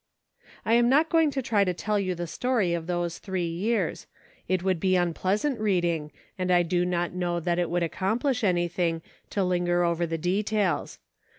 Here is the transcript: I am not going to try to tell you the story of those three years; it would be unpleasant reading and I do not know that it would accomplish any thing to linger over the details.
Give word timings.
I 0.65 0.73
am 0.73 0.89
not 0.89 1.09
going 1.11 1.29
to 1.29 1.43
try 1.43 1.63
to 1.63 1.75
tell 1.75 1.99
you 1.99 2.15
the 2.15 2.25
story 2.25 2.73
of 2.73 2.87
those 2.87 3.19
three 3.19 3.45
years; 3.45 4.07
it 4.47 4.63
would 4.63 4.79
be 4.79 4.95
unpleasant 4.95 5.59
reading 5.59 6.11
and 6.39 6.49
I 6.49 6.63
do 6.63 6.85
not 6.85 7.13
know 7.13 7.39
that 7.39 7.59
it 7.59 7.69
would 7.69 7.83
accomplish 7.83 8.43
any 8.43 8.67
thing 8.67 9.03
to 9.29 9.43
linger 9.43 9.83
over 9.83 10.07
the 10.07 10.17
details. 10.17 10.97